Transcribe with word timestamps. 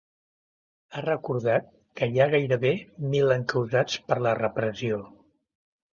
Ha 0.95 1.01
recordat 1.05 1.67
que 2.01 2.09
hi 2.13 2.19
ha 2.23 2.27
gairebé 2.33 2.73
mil 3.15 3.35
encausats 3.39 4.03
per 4.09 4.19
la 4.29 4.37
repressió. 4.45 5.03